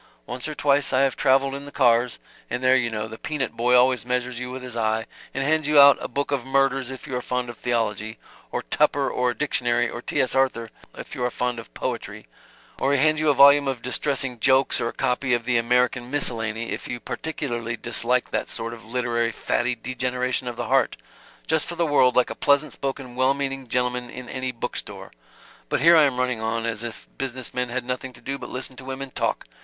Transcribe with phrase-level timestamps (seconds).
[0.25, 2.17] Once or twice I have traveled in the cars
[2.49, 5.67] and there you know, the peanut boy always measures you with his eye, and hands
[5.67, 8.17] you out a book of murders if you are fond of theology;
[8.51, 10.19] or Tupper or a dictionary or T.
[10.19, 10.33] S.
[10.33, 12.25] Arthur if you are fond of poetry;
[12.79, 16.09] or he hands you a volume of distressing jokes or a copy of the American
[16.09, 20.97] Miscellany if you particularly dislike that sort of literary fatty degeneration of the heart
[21.45, 25.11] just for the world like a pleasant spoken well meaning gentleman in any bookstore.
[25.69, 28.49] But here I am running on as if business men had nothing to do but
[28.49, 29.45] listen to women talk.